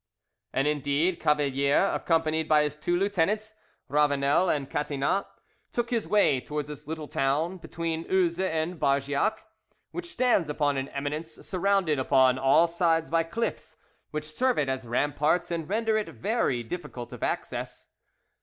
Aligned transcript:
And 0.51 0.67
indeed 0.67 1.19
Cavalier, 1.19 1.91
accompanied 1.93 2.49
by 2.49 2.63
his 2.63 2.75
two 2.75 2.97
lieutenants, 2.97 3.53
Ravanel 3.87 4.49
and 4.49 4.67
Catinat, 4.67 5.27
took 5.71 5.91
his 5.91 6.07
way 6.07 6.41
towards 6.41 6.69
this 6.69 6.87
little 6.87 7.07
town, 7.07 7.57
between 7.57 8.05
Uzes 8.05 8.39
and 8.49 8.79
Bargeac, 8.79 9.45
which 9.91 10.09
stands 10.11 10.49
upon 10.49 10.77
an 10.77 10.87
eminence 10.89 11.33
surrounded 11.47 11.99
upon 11.99 12.39
all 12.39 12.65
sides 12.65 13.11
by 13.11 13.21
cliffs, 13.21 13.75
which 14.09 14.33
serve 14.33 14.57
it 14.57 14.69
as 14.69 14.87
ramparts 14.87 15.51
and 15.51 15.69
render 15.69 15.95
it 15.97 16.09
very 16.09 16.63
difficult 16.63 17.13
of 17.13 17.21
access. 17.21 17.85